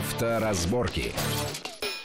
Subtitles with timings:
[0.00, 1.12] Авторазборки.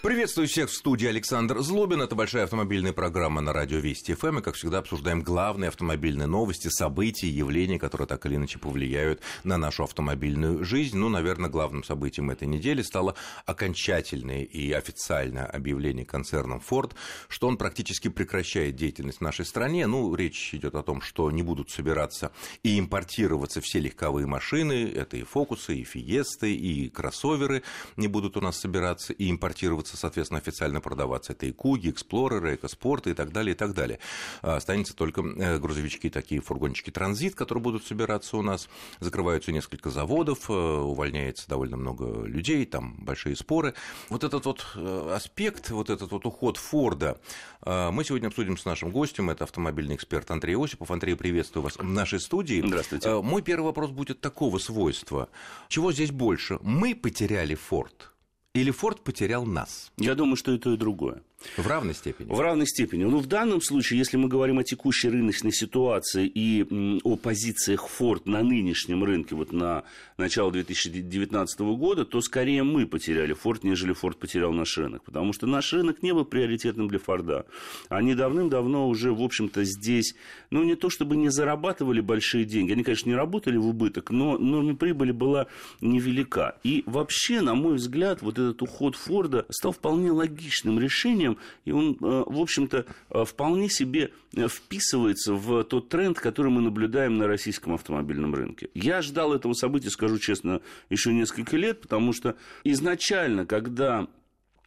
[0.06, 2.00] Приветствую всех в студии Александр Злобин.
[2.00, 4.38] Это большая автомобильная программа на радио Вести ФМ.
[4.38, 9.58] И, как всегда, обсуждаем главные автомобильные новости, события, явления, которые так или иначе повлияют на
[9.58, 10.96] нашу автомобильную жизнь.
[10.96, 13.16] Ну, наверное, главным событием этой недели стало
[13.48, 16.92] окончательное и официальное объявление концерном Ford,
[17.28, 19.88] что он практически прекращает деятельность в нашей стране.
[19.88, 22.32] Ну, речь идет о том, что не будут собираться
[22.62, 24.88] и импортироваться все легковые машины.
[24.88, 27.64] Это и фокусы, и фиесты, и кроссоверы
[27.98, 31.34] не будут у нас собираться и импортироваться соответственно, официально продаваться.
[31.34, 34.00] Это и Куги, Эксплореры, Экоспорты и так далее, и так далее.
[34.42, 38.70] А, останется только э, грузовички, такие фургончики Транзит, которые будут собираться у нас.
[39.00, 43.74] Закрываются несколько заводов, э, увольняется довольно много людей, там большие споры.
[44.10, 47.20] Вот этот вот э, аспект, вот этот вот уход Форда
[47.66, 50.92] мы сегодня обсудим с нашим гостем, это автомобильный эксперт Андрей Осипов.
[50.92, 52.64] Андрей, приветствую вас в нашей студии.
[52.64, 53.22] Здравствуйте.
[53.22, 55.30] Мой первый вопрос будет такого свойства.
[55.68, 56.60] Чего здесь больше?
[56.62, 58.12] Мы потеряли Форд
[58.56, 59.92] или Форд потерял нас?
[59.98, 61.22] Я думаю, что и то, и другое.
[61.58, 62.28] В равной степени?
[62.28, 63.04] В равной степени.
[63.06, 68.24] Ну, в данном случае, если мы говорим о текущей рыночной ситуации и о позициях Ford
[68.26, 69.84] на нынешнем рынке, вот на
[70.18, 75.04] начало 2019 года, то скорее мы потеряли Ford, нежели Ford потерял наш рынок.
[75.04, 77.46] Потому что наш рынок не был приоритетным для Форда.
[77.90, 80.16] Они давным-давно уже, в общем-то, здесь,
[80.50, 82.74] ну, не то чтобы не зарабатывали большие деньги.
[82.74, 85.48] Они, конечно, не работали в убыток, но, но прибыль была
[85.80, 86.58] невелика.
[86.64, 91.35] И вообще, на мой взгляд, вот этот уход Форда стал вполне логичным решением,
[91.66, 96.62] и он, э, в общем-то, э, вполне себе э, вписывается в тот тренд, который мы
[96.62, 98.70] наблюдаем на российском автомобильном рынке.
[98.74, 104.08] Я ждал этого события, скажу честно, еще несколько лет, потому что изначально, когда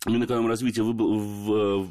[0.06, 1.88] Минэкономразвитие выбыл,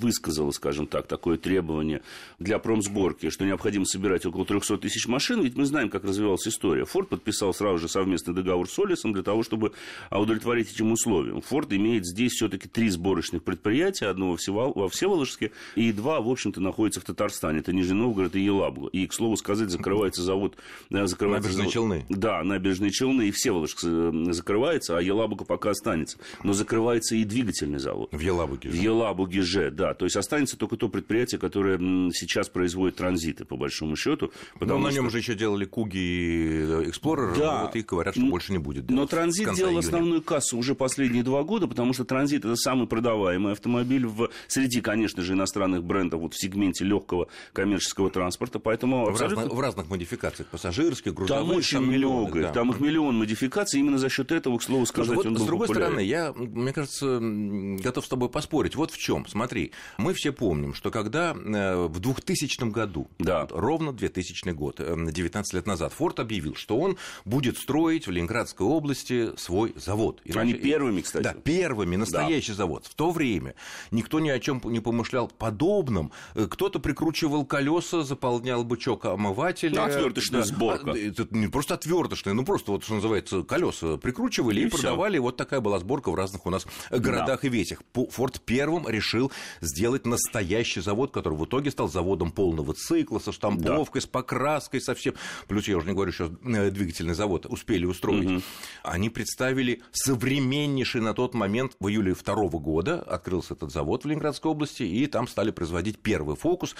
[0.00, 2.02] высказала, скажем так, такое требование
[2.38, 6.84] для промсборки, что необходимо собирать около 300 тысяч машин, ведь мы знаем, как развивалась история.
[6.84, 9.72] Форд подписал сразу же совместный договор с Олисом для того, чтобы
[10.10, 11.40] удовлетворить этим условиям.
[11.40, 17.00] Форд имеет здесь все-таки три сборочных предприятия, одно во Всеволожске и два, в общем-то, находятся
[17.00, 17.60] в Татарстане.
[17.60, 18.88] Это Нижний Новгород и Елабуга.
[18.88, 20.56] И, к слову сказать, закрывается завод...
[20.90, 22.06] Э, закрывается набережные завод, Челны.
[22.08, 26.18] Да, набережные Челны и Всеволожск э, закрывается, а Елабуга пока останется.
[26.42, 28.08] Но закрывается и двигательный завод.
[28.12, 28.76] В Елабуге же.
[28.76, 29.94] В Елабуге же, да да.
[29.94, 31.78] То есть останется только то предприятие, которое
[32.12, 34.32] сейчас производит транзиты, по большому счету.
[34.60, 36.60] Но на нем же еще делали Куги и
[36.90, 37.64] Explorer, да.
[37.64, 39.00] вот, и говорят, что больше не будет делать.
[39.00, 39.80] Но транзит делал июня.
[39.80, 44.80] основную кассу уже последние два года, потому что транзит это самый продаваемый автомобиль в, среди,
[44.80, 48.58] конечно же, иностранных брендов вот в сегменте легкого коммерческого транспорта.
[48.58, 49.42] Поэтому в, абсолютно...
[49.42, 51.46] разных, в разных модификациях, пассажирских, грузовых.
[51.46, 52.52] Там очень там много, да.
[52.52, 55.68] там их миллион модификаций, именно за счет этого, к слову сказать, вот, он С другой
[55.68, 55.92] популярен.
[55.92, 58.74] стороны, я, мне кажется, готов с тобой поспорить.
[58.76, 59.26] Вот в чем.
[59.26, 63.46] Смотри, мы все помним, что когда э, в 2000 году, да.
[63.50, 68.66] ровно 2000 год, 19 э, лет назад, Форд объявил, что он будет строить в Ленинградской
[68.66, 70.20] области свой завод.
[70.24, 70.40] Иначе...
[70.40, 71.24] Они первыми, кстати.
[71.24, 72.58] Да, первыми, настоящий да.
[72.58, 72.86] завод.
[72.86, 73.54] В то время
[73.90, 76.12] никто ни о чем не помышлял подобном.
[76.34, 79.84] Э, кто-то прикручивал колеса, заполнял бычок омывателя.
[79.84, 80.46] Отверточная да.
[80.46, 80.92] сборка.
[80.92, 85.18] А, это не просто отверточная, ну просто вот, что называется, колеса прикручивали и, и продавали.
[85.18, 87.48] Вот такая была сборка в разных у нас городах да.
[87.48, 87.82] и весях.
[88.10, 89.32] Форд первым решил
[89.66, 94.06] сделать настоящий завод, который в итоге стал заводом полного цикла, со штамповкой, да.
[94.06, 95.14] с покраской, со всем.
[95.48, 98.30] Плюс, я уже не говорю, что э, двигательный завод успели устроить.
[98.30, 98.42] Угу.
[98.84, 104.50] Они представили современнейший на тот момент, в июле второго года открылся этот завод в Ленинградской
[104.50, 106.74] области, и там стали производить первый фокус.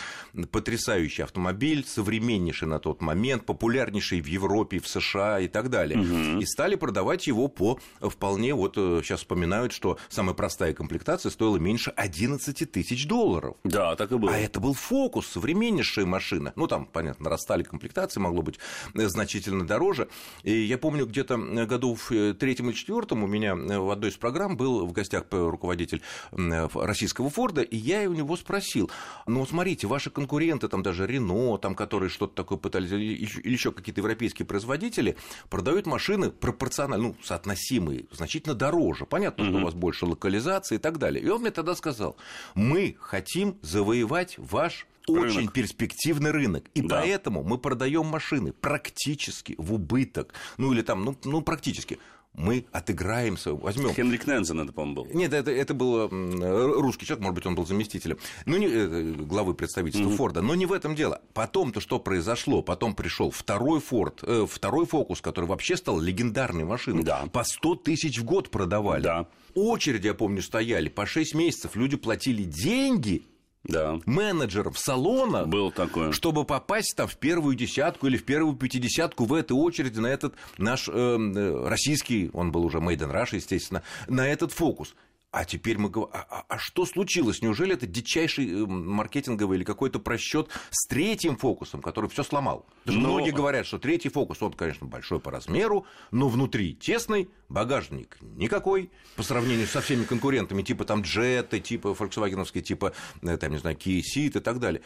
[0.51, 6.01] Потрясающий автомобиль, современнейший на тот момент, популярнейший в Европе, в США и так далее.
[6.01, 6.41] Угу.
[6.41, 11.57] И стали продавать его по вполне, вот сейчас э, вспоминают, что самая простая комплектация стоила
[11.57, 13.57] меньше 11 тысяч долларов.
[13.65, 14.33] Да, так и было.
[14.33, 16.53] А это был фокус, современнейшая машина.
[16.57, 18.59] Ну, там, понятно, растали комплектации, могло быть
[18.95, 20.09] э, значительно дороже.
[20.43, 24.11] И я помню, где-то э, году в э, третьем или четвертом у меня в одной
[24.11, 28.91] из программ был в гостях руководитель российского Форда, и я у него спросил,
[29.27, 34.01] ну, смотрите, ваши конкуренты, там даже Рено, там, которые что-то такое пытались, или еще какие-то
[34.01, 35.17] европейские производители,
[35.51, 39.07] продают машины пропорционально, ну, соотносимые, значительно дороже.
[39.07, 39.53] Понятно, угу.
[39.53, 41.23] что у вас больше локализации и так далее.
[41.23, 42.17] И он мне тогда сказал,
[42.57, 45.53] мы хотим завоевать ваш очень рынок.
[45.53, 46.65] перспективный рынок.
[46.75, 47.01] И да.
[47.01, 50.35] поэтому мы продаем машины практически в убыток.
[50.57, 52.01] Ну или там, ну, ну практически
[52.37, 53.93] мы отыграемся, возьмем.
[53.93, 55.07] Хенрик Нензен это, по-моему, был.
[55.13, 59.55] Нет, это, это был русский человек, может быть, он был заместителем, ну, не, э, главы
[59.55, 60.17] представительства mm-hmm.
[60.17, 61.23] Форда, но не в этом дело.
[61.33, 62.63] Потом-то что произошло?
[62.63, 67.03] Потом пришел второй Форд, э, второй Фокус, который вообще стал легендарной машиной.
[67.03, 67.27] Да.
[67.33, 69.03] По 100 тысяч в год продавали.
[69.03, 69.29] Да.
[69.55, 73.25] Очереди, я помню, стояли по 6 месяцев, люди платили деньги
[73.69, 73.99] да.
[74.07, 76.13] менеджеров салона, Было такое.
[76.13, 80.35] чтобы попасть там в первую десятку или в первую пятидесятку в этой очереди на этот
[80.59, 84.95] наш э, э российский, он был уже Made in Russia, естественно, на этот фокус.
[85.33, 87.43] А теперь мы говорим, а, а, а что случилось?
[87.43, 92.65] Неужели это дичайший э, маркетинговый или какой-то просчет с третьим фокусом, который все сломал?
[92.87, 93.09] Даже но...
[93.13, 98.91] Многие говорят, что третий фокус, он, конечно, большой по размеру, но внутри тесный, багажник никакой
[99.15, 102.93] по сравнению со всеми конкурентами, типа там джеты, типа фольксвагеновские, типа,
[103.23, 104.81] э, там, не знаю, Kia Ceed и так далее.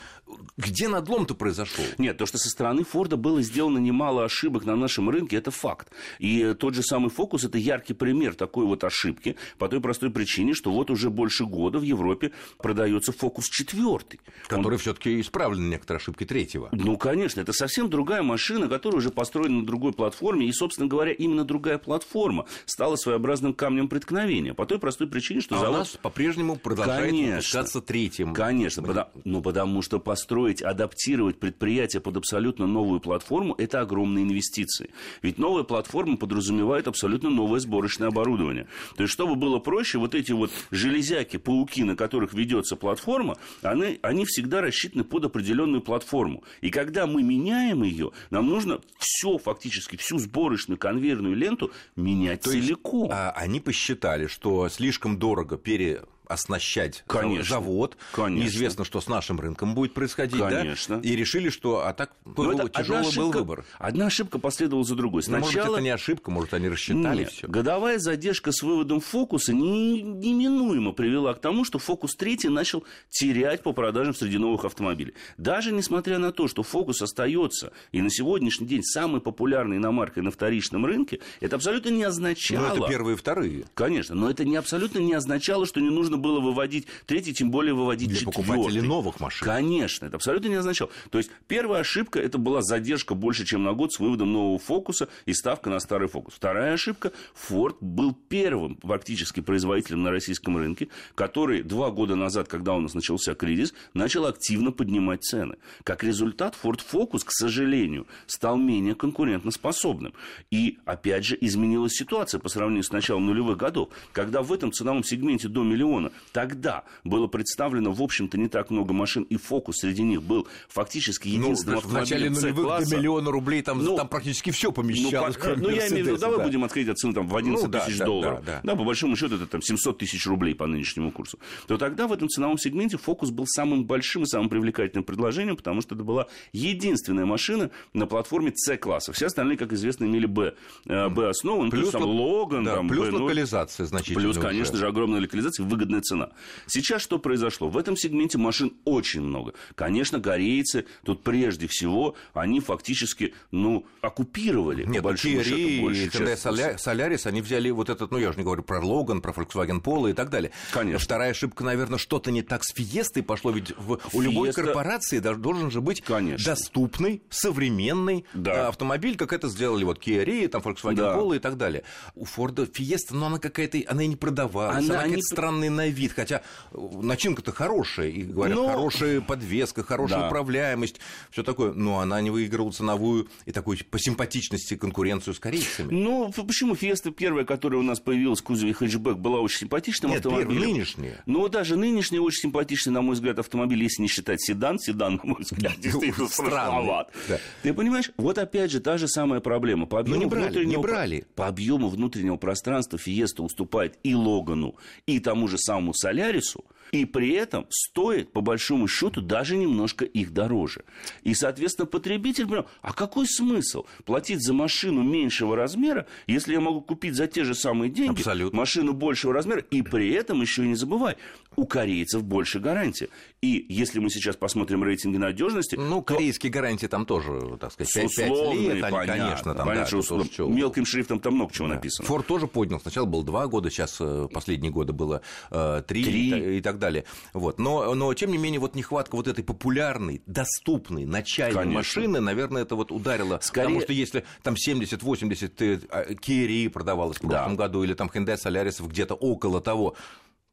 [0.57, 1.85] Где надлом-то произошел?
[1.99, 5.93] Нет, то, что со стороны Форда было сделано немало ошибок на нашем рынке, это факт.
[6.19, 10.30] И тот же самый фокус– это яркий пример такой вот ошибки по той простой причине,
[10.31, 14.21] причине, что вот уже больше года в Европе продается фокус четвертый.
[14.47, 14.79] Который Он...
[14.79, 16.69] все-таки исправлен некоторые ошибки третьего.
[16.73, 20.47] Ну, конечно, это совсем другая машина, которая уже построена на другой платформе.
[20.47, 24.55] И, собственно говоря, именно другая платформа стала своеобразным камнем преткновения.
[24.55, 25.75] По той простой причине, что а завод...
[25.75, 28.33] у нас по-прежнему продолжает конечно, третьим.
[28.33, 34.91] Конечно, потому, ну, потому что построить, адаптировать предприятие под абсолютно новую платформу– это огромные инвестиции.
[35.23, 38.69] Ведь новая платформа подразумевает абсолютно новое сборочное оборудование.
[38.97, 43.37] То есть, чтобы было проще, вот эти эти вот железяки, пауки, на которых ведется платформа,
[43.63, 46.45] они, они всегда рассчитаны под определенную платформу.
[46.61, 52.51] И когда мы меняем ее, нам нужно все фактически, всю сборочную конвейерную ленту менять То
[52.51, 53.05] целиком.
[53.05, 57.57] Есть, а, они посчитали, что слишком дорого пере оснащать Конечно.
[57.57, 57.97] завод.
[58.13, 58.45] Конечно.
[58.45, 60.39] Неизвестно, что с нашим рынком будет происходить.
[60.41, 61.01] Конечно.
[61.01, 61.09] Да?
[61.09, 63.65] И решили, что а так был, тяжелый ошибка, был выбор.
[63.79, 65.23] Одна ошибка последовала за другой.
[65.23, 65.51] Сначала...
[65.51, 67.49] Ну, может, это не ошибка, может, они рассчитали все.
[67.49, 73.63] Годовая задержка с выводом фокуса не, неминуемо привела к тому, что фокус третий начал терять
[73.63, 75.15] по продажам среди новых автомобилей.
[75.37, 80.31] Даже несмотря на то, что фокус остается и на сегодняшний день самой популярной иномаркой на
[80.31, 82.69] вторичном рынке, это абсолютно не означало...
[82.69, 83.65] Но это первые и вторые.
[83.75, 87.75] Конечно, но это не абсолютно не означало, что не нужно было выводить третий, тем более
[87.75, 88.47] выводить Для четвертый.
[88.47, 89.47] покупателей новых машин.
[89.47, 90.91] Конечно, это абсолютно не означало.
[91.11, 95.09] То есть, первая ошибка, это была задержка больше, чем на год с выводом нового фокуса
[95.27, 96.35] и ставка на старый фокус.
[96.35, 97.13] Вторая ошибка,
[97.49, 102.95] Ford был первым практически производителем на российском рынке, который два года назад, когда у нас
[102.95, 105.57] начался кризис, начал активно поднимать цены.
[105.85, 110.13] Как результат, Ford Focus, к сожалению, стал менее конкурентоспособным.
[110.51, 115.05] И, опять же, изменилась ситуация по сравнению с началом нулевых годов, когда в этом ценовом
[115.05, 120.03] сегменте до миллиона Тогда было представлено, в общем-то, не так много машин, и фокус среди
[120.03, 123.97] них был фактически ну, единственным ну, автомобилем В начале нулевых до миллиона рублей там, ну,
[123.97, 125.37] там практически все помещалось.
[125.43, 126.45] Ну, ну я имею в виду, давай да.
[126.45, 128.45] будем отходить от цены там, в 11 ну, тысяч да, долларов.
[128.45, 128.77] Да, да, да.
[128.77, 131.39] по большому счету это там 700 тысяч рублей по нынешнему курсу.
[131.67, 135.81] То тогда в этом ценовом сегменте фокус был самым большим и самым привлекательным предложением, потому
[135.81, 139.13] что это была единственная машина на платформе C-класса.
[139.13, 140.55] Все остальные, как известно, имели B,
[140.87, 143.23] э, B-основу, плюс, плюс там Логан, да, там, плюс B0.
[143.23, 144.21] локализация значительно.
[144.21, 144.81] Плюс, конечно уже.
[144.81, 146.31] же, огромная локализация, выгодная цена.
[146.67, 147.69] Сейчас что произошло?
[147.69, 149.55] В этом сегменте машин очень много.
[149.75, 154.85] Конечно, корейцы тут прежде всего, они фактически, ну, оккупировали.
[154.85, 158.63] Нет, ну, Kia и Hyundai Solaris, они взяли вот этот, ну, я уже не говорю
[158.63, 160.53] про Logan, про Volkswagen Polo и так далее.
[160.73, 160.99] Конечно.
[160.99, 165.71] Вторая ошибка, наверное, что-то не так с Фиестой пошло, ведь в, у любой корпорации должен
[165.71, 166.45] же быть Конечно.
[166.45, 168.53] доступный, современный да.
[168.53, 171.17] Э, автомобиль, как это сделали вот Kia там Volkswagen да.
[171.17, 171.85] Polo и так далее.
[172.15, 175.23] У Форда Фиеста, но она какая-то, она и не продавалась, она, она какая-то не...
[175.23, 176.43] странная на вид, хотя
[176.73, 180.27] начинка-то хорошая, и говорят, ну, хорошая подвеска, хорошая да.
[180.27, 181.01] управляемость,
[181.31, 185.89] все такое, но она не выиграла ценовую и такую по симпатичности конкуренцию с корейцами.
[185.91, 190.25] Ну, почему Фиеста первая, которая у нас появилась в кузове хэтчбэк, была очень симпатичным Нет,
[190.25, 190.61] автомобилем?
[190.61, 191.23] нынешняя.
[191.27, 195.31] Но даже нынешняя очень симпатичный, на мой взгляд, автомобиль, если не считать седан, седан, на
[195.31, 197.11] мой взгляд, ну, действительно страшноват.
[197.29, 197.39] Да.
[197.63, 199.87] Ты понимаешь, вот опять же та же самая проблема.
[199.87, 201.25] По объему, не брали, внутреннего, не брали.
[201.35, 207.33] по объему внутреннего пространства Фиеста уступает и Логану, и тому же самому Солярису, и при
[207.33, 210.85] этом стоит, по большому счету, даже немножко их дороже.
[211.23, 216.81] И, соответственно, потребитель понимает, а какой смысл платить за машину меньшего размера, если я могу
[216.81, 218.59] купить за те же самые деньги Абсолютно.
[218.59, 221.17] машину большего размера, и при этом еще и не забывай,
[221.57, 223.09] у корейцев больше гарантия.
[223.41, 225.77] И если мы сейчас посмотрим рейтинги надежности...
[225.77, 229.97] Ну, корейские гарантии там тоже, так сказать, 5, 5 лет, они, понятно, конечно, там, понятно,
[229.97, 231.75] да, что, что мелким шрифтом там много чего да.
[231.75, 232.07] написано.
[232.07, 232.81] Форд тоже поднял.
[232.81, 236.13] Сначала было 2 года, сейчас э, последние годы было 3, э, 3.
[236.13, 237.05] И, и так далее.
[237.33, 237.61] Вот.
[237.61, 241.79] Но, но, тем не менее, вот нехватка вот этой популярной, доступной, начальной конечно.
[241.79, 243.39] машины, наверное, это вот ударило.
[243.41, 243.67] Скорее...
[243.67, 247.65] Потому что если там 70-80 э, Kia продавалось в прошлом да.
[247.65, 249.95] году, или там Hyundai Solaris где-то около того,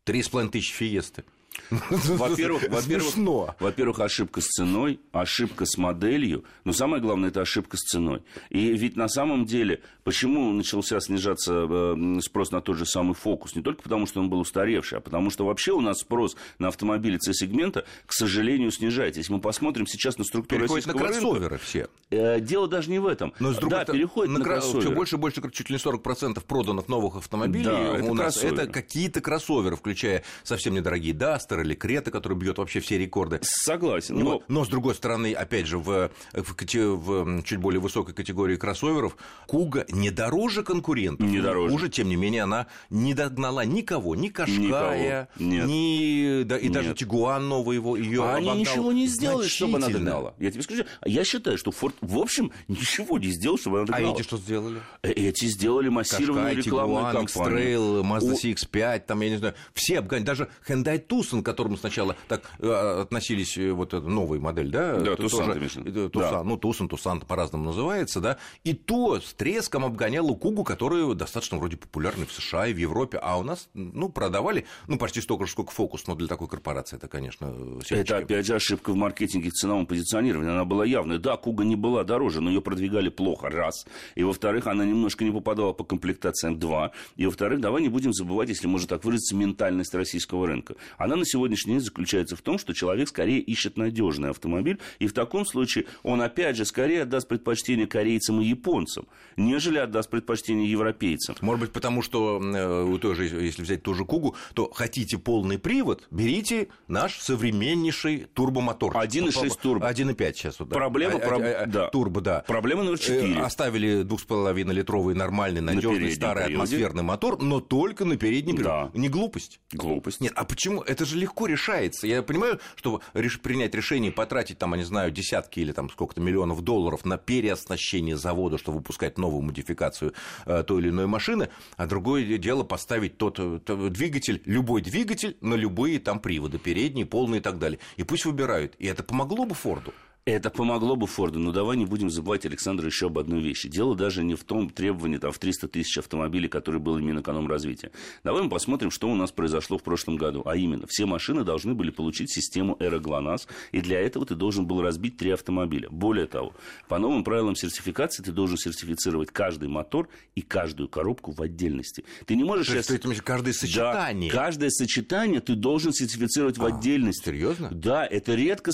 [0.08, 1.26] Три с половиной тысячи фиесты.
[1.70, 7.82] Во-первых, во-первых, во-первых, ошибка с ценой, ошибка с моделью, но самое главное, это ошибка с
[7.82, 8.22] ценой.
[8.50, 13.56] И ведь на самом деле, почему начался снижаться э, спрос на тот же самый фокус?
[13.56, 16.70] Не только потому, что он был устаревший, а потому что вообще у нас спрос на
[16.70, 19.20] автомобили C-сегмента, к сожалению, снижается.
[19.20, 21.88] Если мы посмотрим сейчас на структуру Переходит российского на кроссоверы рынка, все.
[22.10, 23.34] Э, дело даже не в этом.
[23.40, 24.82] Но с другой да, переходит на, на кроссоверы.
[24.82, 28.36] Все больше и больше, чуть ли не 40% проданных новых автомобилей Да, это у нас
[28.36, 28.64] кроссоверы.
[28.64, 31.14] это какие-то кроссоверы, включая совсем недорогие
[31.48, 33.40] Дастер или Крета, который бьет вообще все рекорды.
[33.42, 34.16] Согласен.
[34.18, 38.58] Но, Но но, с другой стороны, опять же, в, в, в чуть более высокой категории
[38.58, 41.28] кроссоверов Куга не дороже конкурентов.
[41.28, 41.72] Не дороже.
[41.72, 45.66] Хуже, тем не менее, она не догнала никого, ни Кашкая, Никого.
[45.66, 46.98] Ни, да, и даже Нет.
[46.98, 50.36] Тигуан новый его, ее А они ничего не сделали, чтобы она догнала.
[50.40, 53.92] Я тебе скажу, я считаю, что Форд, в общем, ничего не сделал, чтобы она А
[53.94, 54.16] догнала.
[54.16, 54.82] эти что сделали?
[55.04, 57.60] Э, Эти сделали массированную Кашкай, рекламную Тигуан, кампанию.
[57.60, 60.26] X-Trail, Mazda О, CX-5, там, я не знаю, все обгоняли.
[60.26, 65.00] Даже Hyundai Tucson, к которому сначала так э, относились, э, вот эта новая модель, да?
[65.00, 66.44] Да, Tucson, тоже, э, Tucson, Да.
[66.44, 68.38] ну, Tucson, Tucson по-разному называется, да?
[68.64, 73.20] И то с треском обгоняла Кугу, которая достаточно вроде популярна в США и в Европе,
[73.22, 76.96] а у нас, ну, продавали, ну, почти столько же, сколько Фокус, но для такой корпорации
[76.98, 77.46] это, конечно,
[77.80, 78.14] Это семечки.
[78.14, 80.52] опять же ошибка в маркетинге, в ценовом позиционировании.
[80.52, 81.18] Она была явная.
[81.18, 83.86] Да, Куга не была дороже, но ее продвигали плохо, раз.
[84.16, 86.92] И во-вторых, она немножко не попадала по комплектациям, два.
[87.16, 90.76] И во-вторых, давай не будем забывать, если можно так выразиться, ментальность российского рынка.
[90.98, 95.14] Она на сегодняшний день заключается в том, что человек скорее ищет надежный автомобиль, и в
[95.14, 101.36] таком случае он опять же скорее отдаст предпочтение корейцам и японцам, нежели отдаст предпочтение европейцам.
[101.42, 106.08] Может быть, потому что э, тоже, если взять ту же Кугу, то хотите полный привод,
[106.12, 108.96] берите наш современнейший турбомотор.
[108.96, 109.90] 1.6 турбо.
[109.90, 110.60] 1.5 сейчас.
[110.60, 110.76] Вот, да.
[110.76, 111.88] Проблема, А- а- проб- а- да.
[111.90, 112.44] Турбо, да.
[112.48, 113.36] Проблема номер четыре.
[113.36, 116.64] Э, Оставили 2,5-литровый нормальный, надежный, переднем старый приводе.
[116.76, 118.86] атмосферный мотор, но только на переднем Да.
[118.86, 119.00] приводе.
[119.00, 119.60] Не глупость.
[119.74, 120.22] Глупость.
[120.22, 120.82] Нет, а почему?
[120.82, 122.08] Это же легко решается.
[122.08, 126.22] Я понимаю, что реш- принять решение, потратить там, я не знаю, десятки или там сколько-то
[126.22, 130.14] миллионов долларов на переоснащение завода, чтобы выпускать новую модификацию
[130.46, 135.38] э, той или иной машины, а другое дело поставить тот, э, т- двигатель, любой двигатель
[135.42, 137.80] на любые там приводы, передние, полные и так далее.
[137.96, 138.76] И пусть выбирают.
[138.80, 139.94] И это помогло бы Форду.
[140.28, 143.70] Это помогло бы Форду, но давай не будем забывать, Александр, еще об одной вещи.
[143.70, 147.92] Дело даже не в том требовании там, в 300 тысяч автомобилей, который был Минэкономразвития.
[148.26, 150.42] Давай мы посмотрим, что у нас произошло в прошлом году.
[150.46, 154.68] А именно, все машины должны были получить систему Эра ГЛОНАСС, и для этого ты должен
[154.68, 155.88] был разбить три автомобиля.
[155.90, 156.54] Более того,
[156.90, 162.04] по новым правилам сертификации ты должен сертифицировать каждый мотор и каждую коробку в отдельности.
[162.26, 162.98] Ты не можешь То есть, сейчас...
[162.98, 164.30] это значит, каждое сочетание.
[164.30, 167.24] Да, каждое сочетание ты должен сертифицировать в отдельности.
[167.24, 167.70] серьезно?
[167.72, 168.72] Да, это редко.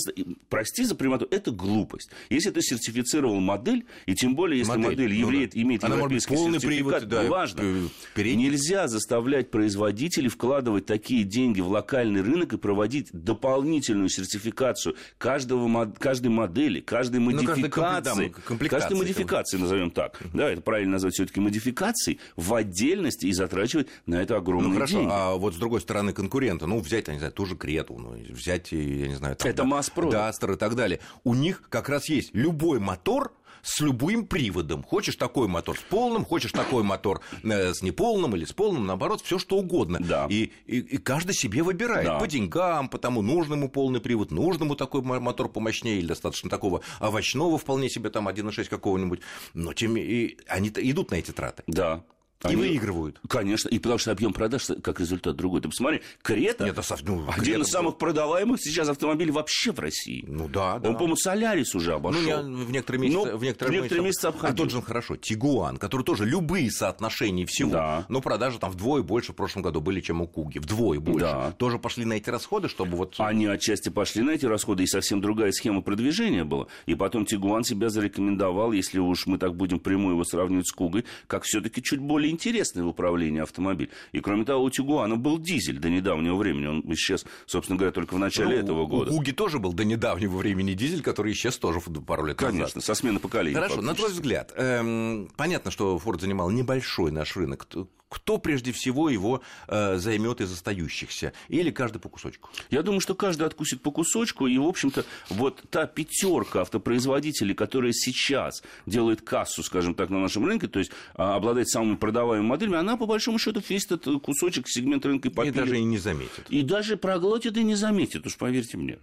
[0.48, 2.10] Прости за прямоту, это глупость.
[2.30, 5.60] Если ты сертифицировал модель, и тем более, если Модель, модель, ну евреет- да.
[5.62, 8.44] имеет Она европейский полный сертификат, привод, да, неважно, э, передний.
[8.48, 16.28] нельзя заставлять производителей вкладывать такие деньги в локальный рынок и проводить дополнительную сертификацию каждого, каждой
[16.28, 18.80] модели, каждой Ну, каждой модификации, да, комплектации.
[18.88, 20.20] каждой модификации, назовем так.
[20.32, 24.98] Да, это правильно назвать все-таки модификацией в отдельности и затрачивать на это огромные Ну хорошо,
[24.98, 25.10] деньги.
[25.12, 28.16] а вот с другой стороны конкурента, ну взять, я не знаю, ту же Крету, ну,
[28.30, 30.14] взять, я не знаю, там, Это да, масс-продукт.
[30.14, 31.00] Дастер и так далее.
[31.24, 34.82] У них как раз есть любой мотор с любым приводом.
[34.82, 39.22] Хочешь такой мотор с полным, хочешь такой мотор э, с неполным или с полным, наоборот,
[39.22, 40.00] все что угодно.
[40.00, 40.26] Да.
[40.28, 42.18] И, и, и каждый себе выбирает Да.
[42.18, 47.56] по деньгам, потому нужному полный привод, нужному такой мо- мотор помощнее или достаточно такого овощного
[47.56, 49.20] вполне себе там 1.6 какого-нибудь.
[49.54, 51.62] Но тем и они идут на эти траты.
[51.66, 52.04] Да.
[52.42, 53.20] И Они- выигрывают.
[53.26, 55.62] Конечно, и потому что объем продаж как результат другой.
[55.62, 59.78] Ты посмотри, Крета Нет, это ну, один Крета из самых продаваемых сейчас автомобилей вообще в
[59.78, 60.24] России.
[60.28, 60.90] Ну да, да.
[60.90, 62.20] Он, по-моему, Солярис уже обошел.
[62.20, 64.56] Ну, я в некоторые месяцы, Ну, в некоторые, в некоторые месяцы А обходил.
[64.56, 68.04] тот же хорошо, Тигуан, который тоже любые соотношения всего, Да.
[68.10, 71.20] но продажи там вдвое больше в прошлом году были, чем у Куги, вдвое больше.
[71.24, 71.52] Да.
[71.52, 73.14] Тоже пошли на эти расходы, чтобы вот...
[73.18, 76.66] Они отчасти пошли на эти расходы, и совсем другая схема продвижения была.
[76.84, 81.04] И потом Тигуан себя зарекомендовал, если уж мы так будем прямую его сравнивать с Кугой,
[81.26, 83.90] как все-таки чуть более интересный в управлении автомобиль.
[84.12, 86.66] И кроме того, у Тигуана был дизель до недавнего времени.
[86.66, 89.10] Он исчез, собственно говоря, только в начале Ну, этого года.
[89.12, 92.54] У Куги тоже был до недавнего времени дизель, который исчез тоже пару лет назад.
[92.56, 93.56] Конечно, со смены поколения.
[93.56, 97.66] Хорошо, на твой взгляд, эм, понятно, что Форд занимал небольшой наш рынок.
[98.14, 101.32] Кто- прежде всего его э, займет из остающихся?
[101.48, 102.48] Или каждый по кусочку?
[102.70, 107.92] Я думаю, что каждый откусит по кусочку, и, в общем-то, вот та пятерка автопроизводителей, которая
[107.92, 112.76] сейчас делает кассу, скажем так, на нашем рынке, то есть а, обладает самыми продаваемыми моделями,
[112.78, 115.56] она, по большому счету, весь этот кусочек, сегмент рынка и И попилит.
[115.56, 116.46] даже и не заметит.
[116.48, 118.98] И даже проглотит и не заметит, уж поверьте мне.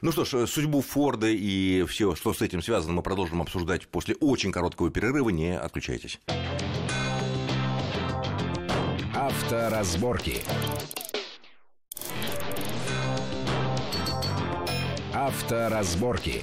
[0.00, 4.16] Ну что ж, судьбу Форда и все, что с этим связано, мы продолжим обсуждать после
[4.16, 5.28] очень короткого перерыва.
[5.30, 6.18] Не отключайтесь.
[9.22, 10.42] Авторазборки.
[15.14, 16.42] Авторазборки.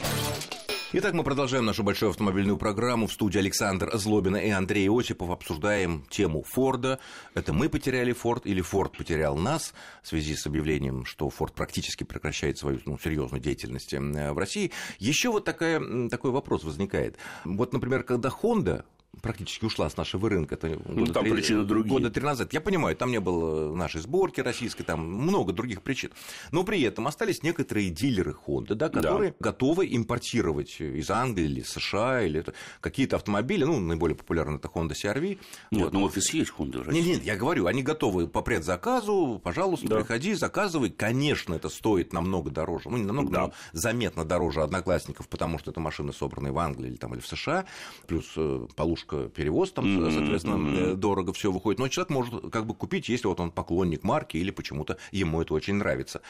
[0.93, 3.07] Итак, мы продолжаем нашу большую автомобильную программу.
[3.07, 6.99] В студии Александр Злобина и Андрей Осипов обсуждаем тему Форда.
[7.33, 12.05] Это мы потеряли Форд или Форд потерял нас в связи с объявлением, что Форд практически
[12.05, 14.71] прекращает свою ну, серьезную деятельность в России.
[14.99, 17.17] Еще вот такая, такой вопрос возникает.
[17.43, 18.85] Вот, например, когда Honda
[19.21, 20.55] практически ушла с нашего рынка.
[20.55, 21.89] Это ну, там 3, причины другие.
[21.91, 22.53] Года три назад.
[22.53, 26.11] Я понимаю, там не было нашей сборки российской, там много других причин.
[26.51, 29.37] Но при этом остались некоторые дилеры Honda, да, которые да.
[29.39, 32.43] готовы импортировать из Англии или США или
[32.81, 35.27] какие-то автомобили, ну, наиболее популярны это Honda CR-V.
[35.27, 35.39] Нет,
[35.71, 35.93] вот.
[35.93, 37.01] ну офис есть Honda в России.
[37.01, 39.97] Нет, нет, я говорю, они готовы по предзаказу, пожалуйста, да.
[39.97, 40.89] приходи, заказывай.
[40.89, 43.41] Конечно, это стоит намного дороже, ну, не намного, да.
[43.41, 47.27] но заметно дороже одноклассников, потому что это машины, собранные в Англии или, там, или в
[47.27, 47.65] США,
[48.07, 48.67] плюс э,
[48.99, 50.11] немножко перевоз, там, mm-hmm.
[50.11, 50.95] соответственно, mm-hmm.
[50.95, 51.79] дорого все выходит.
[51.79, 55.53] Но человек может как бы купить, если вот он поклонник марки или почему-то ему это
[55.53, 56.21] очень нравится.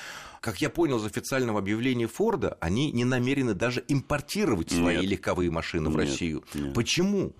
[0.41, 5.05] Как я понял из официального объявления Форда, они не намерены даже импортировать свои нет.
[5.05, 5.95] легковые машины нет.
[5.95, 6.43] в Россию.
[6.53, 6.73] Нет.
[6.73, 7.33] Почему?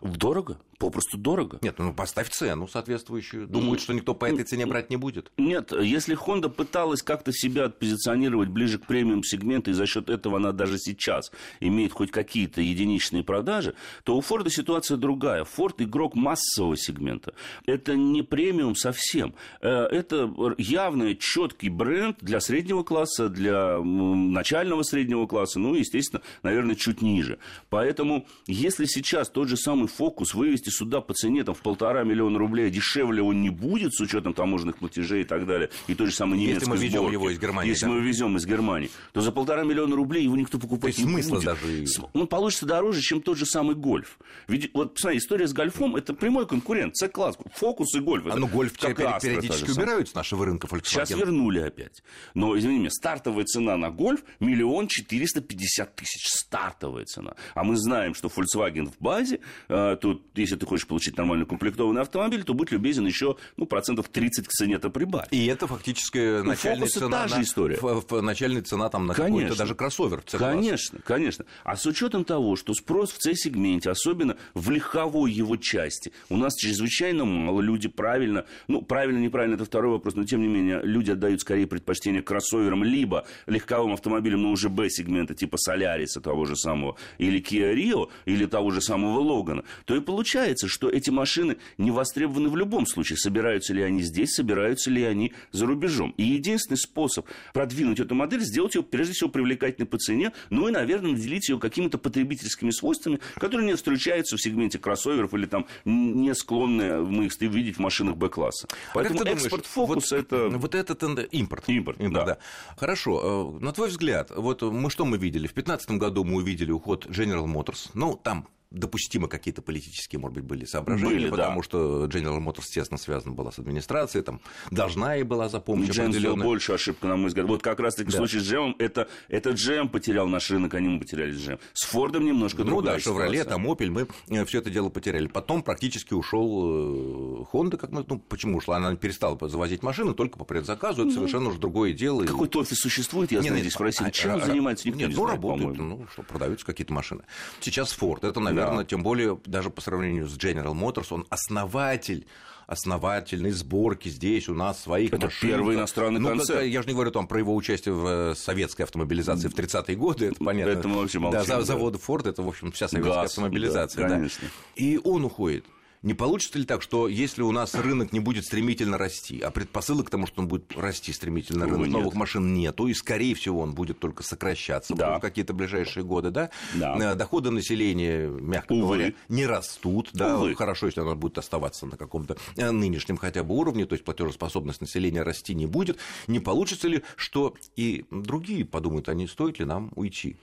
[0.00, 1.58] Дорого попросту дорого.
[1.62, 3.46] Нет, ну поставь цену соответствующую.
[3.46, 5.32] Думают, что никто по этой цене брать не будет.
[5.36, 10.36] Нет, если Honda пыталась как-то себя позиционировать ближе к премиум сегменту, и за счет этого
[10.36, 15.44] она даже сейчас имеет хоть какие-то единичные продажи, то у Форда ситуация другая.
[15.44, 17.34] Форд игрок массового сегмента.
[17.66, 19.34] Это не премиум совсем.
[19.60, 26.74] Э, это явно четкий бренд для среднего класса, для начального среднего класса, ну, естественно, наверное,
[26.74, 27.38] чуть ниже.
[27.70, 32.38] Поэтому, если сейчас тот же самый фокус вывести сюда по цене там, в полтора миллиона
[32.38, 36.14] рублей, дешевле он не будет с учетом таможенных платежей и так далее, и той же
[36.14, 37.68] самой немецкой Если мы везем его из Германии.
[37.68, 37.92] Если да?
[37.92, 41.44] мы везем из Германии, то за полтора миллиона рублей его никто покупать не смысла будет.
[41.44, 41.84] даже...
[42.12, 44.18] Он получится дороже, чем тот же самый гольф.
[44.48, 48.26] Ведь вот, посмотри, история с гольфом– это прямой конкурент, С-класс, фокус и гольф.
[48.26, 50.84] А ну гольф как периодически убирают с нашего рынка Volkswagen.
[50.84, 52.02] Сейчас вернули опять.
[52.34, 56.26] Но, извини меня, стартовая цена на гольф– миллион четыреста пятьдесят тысяч.
[56.28, 57.34] Стартовая цена.
[57.54, 62.44] А мы знаем, что Volkswagen в базе, тут, если ты хочешь получить нормально укомплектованный автомобиль,
[62.44, 65.28] то будь любезен еще ну, процентов 30 к цене-то прибавь.
[65.30, 67.10] И это фактически ну, начальная цена.
[67.10, 67.78] та же история.
[67.80, 70.22] В, начальная цена там на какой-то даже кроссовер.
[70.30, 71.44] Конечно, конечно.
[71.64, 76.54] А с учетом того, что спрос в C-сегменте, особенно в легковой его части, у нас
[76.56, 81.10] чрезвычайно мало, люди правильно, ну, правильно, неправильно, это второй вопрос, но тем не менее, люди
[81.10, 86.96] отдают скорее предпочтение кроссоверам, либо легковым автомобилям, но уже B-сегмента, типа Соляриса того же самого,
[87.18, 91.90] или Kia Rio, или того же самого Логана, то и получается, что эти машины не
[91.90, 93.16] востребованы в любом случае.
[93.16, 96.14] Собираются ли они здесь, собираются ли они за рубежом.
[96.16, 100.72] И единственный способ продвинуть эту модель, сделать ее, прежде всего, привлекательной по цене, ну и,
[100.72, 106.34] наверное, наделить ее какими-то потребительскими свойствами, которые не встречаются в сегменте кроссоверов или там не
[106.34, 108.68] склонны мы их видеть в машинах Б-класса.
[108.70, 110.48] А Поэтому а экспорт-фокус вот, это...
[110.50, 111.68] Вот этот импорт.
[111.68, 112.34] Импорт, импорт да.
[112.34, 112.38] да.
[112.76, 113.56] Хорошо.
[113.58, 115.46] Э, на твой взгляд, вот мы что мы видели?
[115.46, 117.90] В 2015 году мы увидели уход General Motors.
[117.94, 121.62] Ну, там допустимы какие-то политические, может быть, были соображения, были, потому да.
[121.62, 126.12] что General Motors тесно связана была с администрацией, там должна и была за помощь GM
[126.12, 127.46] сделал больше ошибка, на мой взгляд.
[127.46, 128.16] Вот как раз-таки да.
[128.16, 131.60] в случае с GM, это, это GM потерял наш рынок, они мы потеряли GM.
[131.72, 135.26] С Фордом немножко ну, другая да, Chevrolet, там Opel, мы э, все это дело потеряли.
[135.26, 138.76] Потом практически ушел э, Honda, как мы, ну, почему ушла?
[138.76, 142.24] Она перестала завозить машины только по предзаказу, это ну, совершенно уже другое дело.
[142.24, 145.08] Какой-то офис существует, я нет, знаю, нет, здесь спросили, а, чем а, занимается, никто нет,
[145.10, 147.22] не ну, знает, работают, ну, что, продаются какие-то машины.
[147.60, 152.26] Сейчас Ford, это, наверное, наверное, тем более даже по сравнению с General Motors, он основатель
[152.66, 155.48] основательной сборки здесь у нас своих Это машин.
[155.50, 156.60] первый иностранный ну, концерт.
[156.60, 159.96] Как, я же не говорю там про его участие в э, советской автомобилизации в 30-е
[159.96, 160.70] годы, это понятно.
[160.70, 161.42] Это мы вообще молчим.
[161.46, 164.08] Да, заводы Ford, это, в общем, вся советская Газ, автомобилизация.
[164.08, 164.48] Да, конечно.
[164.48, 164.82] Да.
[164.82, 165.66] И он уходит.
[166.04, 170.08] Не получится ли так, что если у нас рынок не будет стремительно расти, а предпосылок
[170.08, 172.14] к тому, что он будет расти стремительно, рынок Увы, новых нет.
[172.14, 175.16] машин нету, и, скорее всего, он будет только сокращаться да.
[175.16, 176.50] в какие-то ближайшие годы, да?
[176.74, 177.12] да.
[177.12, 178.82] Э, доходы населения, мягко Увы.
[178.82, 180.54] говоря, не растут, да, Увы.
[180.54, 184.82] хорошо, если оно будет оставаться на каком-то э, нынешнем хотя бы уровне, то есть платежеспособность
[184.82, 189.64] населения расти не будет, не получится ли, что и другие подумают, а не стоит ли
[189.64, 190.36] нам уйти?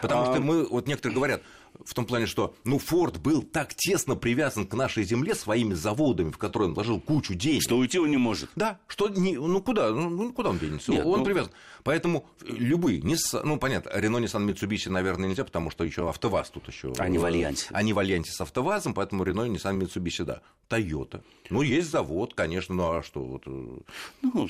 [0.00, 0.32] Потому а...
[0.32, 1.42] что мы, вот некоторые говорят,
[1.84, 6.30] в том плане, что ну, Форд был так тесно привязан к нашей земле своими заводами,
[6.30, 7.62] в которые он вложил кучу денег.
[7.62, 8.50] Что уйти он не может.
[8.56, 10.90] Да, что не, ну куда, ну, ну куда он денется?
[10.90, 11.24] Нет, он ну...
[11.24, 11.52] привязан.
[11.84, 16.68] Поэтому любые, не, ну понятно, Рено, Nissan, Mitsubishi, наверное, нельзя, потому что еще АвтоВАЗ тут
[16.68, 16.92] еще.
[16.98, 17.66] Они в альянсе.
[17.72, 20.42] Они в альянсе с АвтоВАЗом, поэтому Рено, Nissan, Mitsubishi, да.
[20.68, 21.22] Тойота.
[21.50, 23.22] Ну, есть завод, конечно, ну а что?
[23.24, 23.42] Вот...
[23.46, 23.78] Э,
[24.20, 24.48] ну,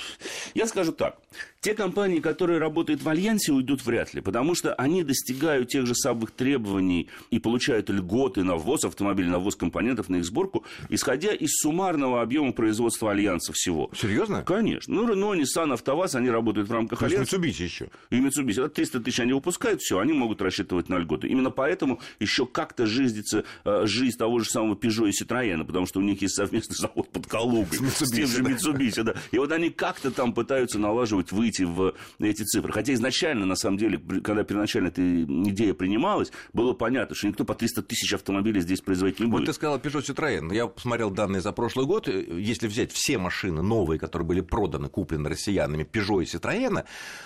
[0.54, 1.16] я скажу так.
[1.60, 5.94] Те компании, которые работают в альянсе, уйдут вряд ли, потому что они достигают тех же
[5.94, 11.32] самых требований и получают льготы на ввоз автомобилей, на ввоз компонентов, на их сборку, исходя
[11.32, 13.90] из суммарного объема производства Альянса всего.
[13.94, 14.42] Серьезно?
[14.42, 14.94] Конечно.
[14.94, 17.36] Ну, Рено, Nissan, АвтоВАЗ, они работают в рамках Альянса.
[17.36, 17.88] Mitsubishi еще.
[18.10, 18.64] И Mitsubishi.
[18.64, 21.28] Это 300 тысяч они выпускают, все, они могут рассчитывать на льготы.
[21.28, 26.00] Именно поэтому еще как-то жизнится э, жизнь того же самого Peugeot и Citroёn, потому что
[26.00, 29.02] у них есть совместный завод под Калугой с, с тем же Mitsubishi.
[29.02, 29.14] Да.
[29.30, 32.72] И вот они как-то там пытаются налаживать, выйти в эти цифры.
[32.72, 37.54] Хотя изначально, на самом деле, когда первоначально эта идея принималась, было понятно, что никто по
[37.54, 39.40] 300 тысяч автомобилей здесь производить не будет.
[39.40, 40.54] Вот ты сказал Peugeot Citroёn.
[40.54, 42.08] Я посмотрел данные за прошлый год.
[42.08, 46.84] Если взять все машины новые, которые были проданы, куплены россиянами, Peugeot и Citroёn,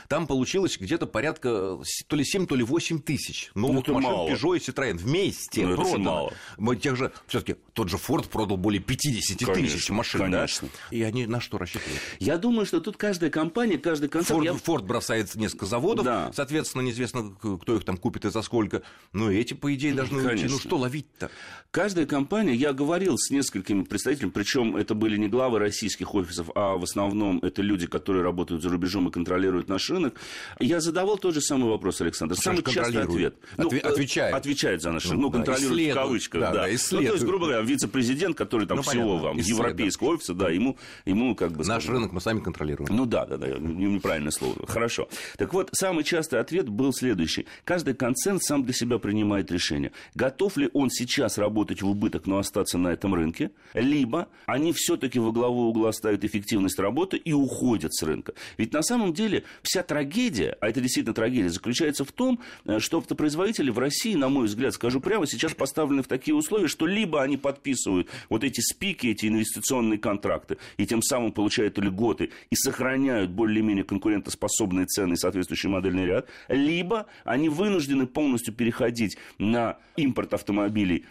[0.08, 4.28] там получилось где-то порядка то ли 7, то ли 8 тысяч новых ну, машин мало.
[4.30, 6.30] Peugeot и Citroёn вместе Ну, продано.
[6.58, 10.20] Мы тех же, все-таки тот же Ford продал более 50 тысяч Конечно, машин.
[10.20, 10.68] конечно.
[10.90, 10.96] Да?
[10.96, 12.00] И они на что рассчитывают?
[12.18, 14.40] Я думаю, что тут каждая компания, каждый концерн...
[14.40, 16.30] Форд, я- Форд бросает несколько заводов, Да.
[16.34, 18.82] соответственно, неизвестно, кто их там купит и за сколько.
[19.12, 20.28] Ну, и эти, по идее, должны уйти.
[20.28, 20.50] Конечно.
[20.50, 21.30] Ну, что ловить-то?
[21.70, 26.76] Каждая компания, я говорил с несколькими представителями, причем это были не главы российских офисов, а
[26.76, 30.20] в основном это люди, которые работают за рубежом и контролируют наш рынок.
[30.60, 32.34] Я задавал тот же самый вопрос, Александр.
[32.34, 33.36] Что Самый частый ответ.
[33.56, 34.34] Отве- э, отвечает.
[34.34, 35.16] Отвечает за наш рынок.
[35.18, 35.94] Ну, Ну, да, контролирует в исследует.
[35.94, 36.40] кавычках.
[36.42, 39.36] Да, Да, да, Ну, то есть, грубо говоря, вице-президент, который там Ну, всего понятно, вам,
[39.38, 41.58] европейского офиса, да, ему, ему как бы...
[41.64, 42.94] Наш скажем, рынок мы сами контролируем.
[42.94, 44.66] ну да, да, да, неправильное слово.
[44.66, 45.08] Хорошо.
[45.38, 47.46] Так вот, самый частый ответ был следующий.
[47.64, 49.92] Каждый концерн сам для себя принимает решение.
[50.14, 55.18] Готов ли он сейчас работать в убыток, но остаться на этом рынке, либо они все-таки
[55.18, 58.34] во главу угла ставят эффективность работы и уходят с рынка.
[58.58, 62.98] Ведь на самом деле вся трагедия, а это действительно трагедия, заключается в том, э, что
[62.98, 67.22] автопроизводители в России, на мой взгляд, скажу прямо, сейчас поставлены в такие условия, что либо
[67.22, 73.30] они подписывают вот эти спики, эти инвестиционные контракты, и тем самым получают льготы и сохраняют
[73.30, 81.04] более-менее конкурентоспособные цены и соответствующий модельный ряд, либо они вынуждены полностью переходить на импорт автомобилей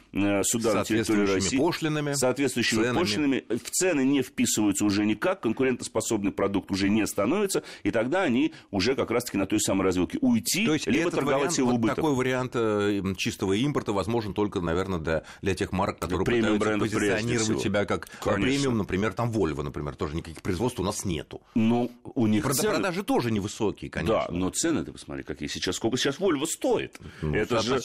[0.43, 1.57] сюда, на территорию России.
[1.57, 2.97] пошлинами, Соответствующими ценами.
[2.99, 3.43] пошлинами.
[3.49, 8.95] В цены не вписываются уже никак, конкурентоспособный продукт уже не становится, и тогда они уже
[8.95, 11.73] как раз-таки на той самой развилке уйти, То есть либо этот торговать вариант, в вот
[11.75, 11.95] убыток.
[11.97, 16.79] такой вариант э, чистого импорта возможен только, наверное, для, для тех марок, которые премиум пытаются
[16.97, 18.41] позиционировать себя как Конечно.
[18.43, 21.41] премиум, например, там Volvo, например, тоже никаких производств у нас нету.
[21.53, 24.25] Ну, у них Прода- цены- Продажи тоже невысокие, конечно.
[24.27, 25.75] Да, но цены, ты посмотри, какие сейчас.
[25.75, 26.97] Сколько сейчас Volvo стоит?
[27.21, 27.83] Ну, это же с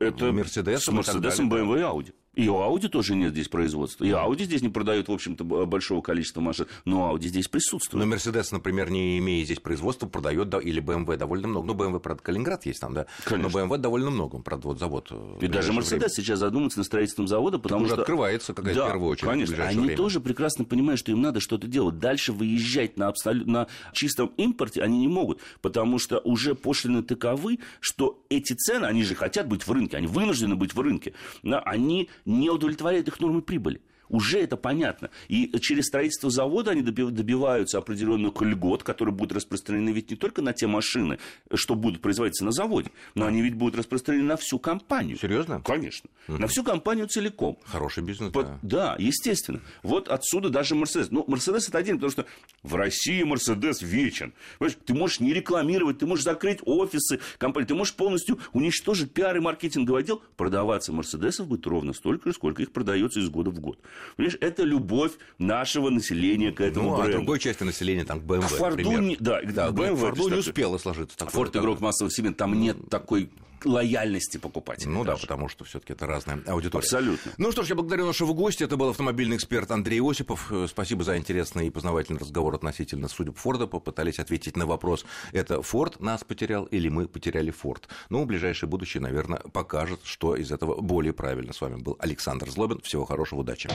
[0.00, 1.52] это Мерседесом с Мерседесом.
[1.52, 2.12] BMW и Audi.
[2.38, 4.04] И у Audi тоже нет здесь производства.
[4.04, 6.66] И Audi здесь не продают, в общем-то, большого количества машин.
[6.84, 8.04] Но Audi здесь присутствует.
[8.04, 11.66] Но Мерседес, например, не имея здесь производства, продает, да, или BMW довольно много.
[11.66, 13.06] Ну, BMW, правда, Калининград есть там, да.
[13.24, 13.50] Конечно.
[13.60, 15.08] Но BMW довольно много, он, правда, вот завод.
[15.10, 16.10] э, И даже Мерседес время.
[16.10, 18.02] сейчас задумается над строительством завода, потому уже что...
[18.02, 19.64] открывается какая-то да, в первую очередь конечно.
[19.64, 19.96] Они время.
[19.96, 21.98] тоже прекрасно понимают, что им надо что-то делать.
[21.98, 23.48] Дальше выезжать на, абсолют...
[23.48, 29.02] на чистом импорте они не могут, потому что уже пошлины таковы, что эти цены, они
[29.02, 33.40] же хотят быть в рынке, они вынуждены быть в рынке, они не удовлетворяют их нормы
[33.40, 33.80] прибыли.
[34.08, 35.10] Уже это понятно.
[35.28, 40.42] И через строительство завода они доби- добиваются определенных льгот, которые будут распространены ведь не только
[40.42, 41.18] на те машины,
[41.54, 45.18] что будут производиться на заводе, но они ведь будут распространены на всю компанию.
[45.18, 45.60] Серьезно?
[45.62, 46.08] Конечно.
[46.26, 47.58] На всю компанию целиком.
[47.64, 48.58] Хороший бизнес, Под- да.
[48.62, 49.60] да, естественно.
[49.82, 51.10] Вот отсюда даже Мерседес.
[51.10, 52.26] Ну, Мерседес это один, потому что
[52.62, 54.32] в России Мерседес вечен.
[54.58, 59.36] Понимаешь, ты можешь не рекламировать, ты можешь закрыть офисы компании, ты можешь полностью уничтожить пиар
[59.36, 60.22] и маркетинговый отдел.
[60.36, 63.78] Продаваться Мерседесов будет ровно столько же, сколько их продается из года в год.
[64.16, 67.18] Понимаешь, это любовь нашего населения к этому Ну, а бренду.
[67.18, 69.00] другой части населения, там, к BMW, К Форду например.
[69.02, 71.16] не- да, да, BMW Форду не успело сложиться.
[71.26, 73.30] Форд игрок массового сегмента, там нет такой
[73.64, 74.90] лояльности покупателя.
[74.90, 75.22] Ну да, даже.
[75.22, 76.82] потому что все-таки это разная аудитория.
[76.84, 77.32] Абсолютно.
[77.38, 78.64] Ну что ж, я благодарю нашего гостя.
[78.64, 80.50] Это был автомобильный эксперт Андрей Осипов.
[80.50, 83.66] Э, Спасибо за интересный и познавательный разговор относительно судеб Форда.
[83.66, 87.88] Попытались ответить на вопрос, это Форд нас потерял или мы потеряли Форд.
[88.10, 91.52] Ну, ближайшее будущее, наверное, покажет, что из этого более правильно.
[91.52, 92.80] С вами был Александр Злобин.
[92.80, 93.70] Всего хорошего, удачи.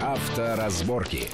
[0.00, 1.28] Авторазборки.